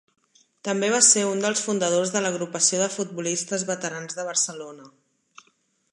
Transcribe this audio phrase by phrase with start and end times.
[0.67, 4.89] També va ser un dels fundadors de l'Agrupació de Futbolistes Veterans de Barcelona.